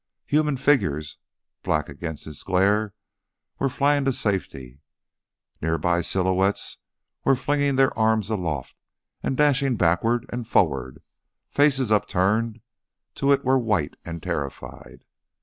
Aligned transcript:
Human 0.25 0.57
figures, 0.57 1.17
black 1.61 1.87
against 1.87 2.25
its 2.25 2.41
glare, 2.41 2.95
were 3.59 3.69
flying 3.69 4.03
to 4.05 4.13
safety, 4.13 4.81
near 5.61 5.77
by 5.77 6.01
silhouettes 6.01 6.77
were 7.23 7.35
flinging 7.35 7.75
their 7.75 7.95
arms 7.95 8.31
aloft 8.31 8.75
and 9.21 9.37
dashing 9.37 9.75
backward 9.77 10.25
and 10.33 10.47
forward; 10.47 11.03
faces 11.51 11.91
upturned 11.91 12.61
to 13.13 13.31
it 13.31 13.45
were 13.45 13.59
white 13.59 13.95
and 14.03 14.23
terrified. 14.23 15.05